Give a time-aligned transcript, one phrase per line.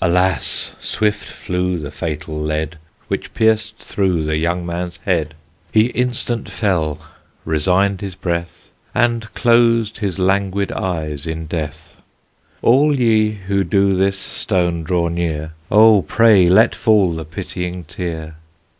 [0.00, 0.74] Alas!
[0.78, 5.34] swift flew the fatal lead Which pierced through the young man's head,
[5.72, 7.00] He instant fell,
[7.44, 11.96] resigned his breath, And closed his languid eyes in death.
[12.62, 16.02] All ye who do this stone draw near, Oh!
[16.02, 18.36] pray let fall the pitying tear.